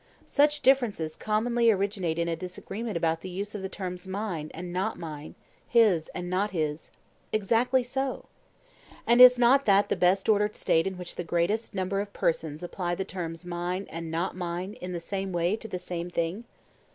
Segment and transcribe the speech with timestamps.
[0.25, 4.73] Such differences commonly originate in a disagreement about the use of the terms 'mine' and
[4.73, 5.35] 'not mine,'
[5.67, 6.89] 'his' and 'not his.'
[7.31, 8.25] Exactly so.
[9.05, 12.63] And is not that the best ordered State in which the greatest number of persons
[12.63, 16.45] apply the terms 'mine' and 'not mine' in the same way to the same thing?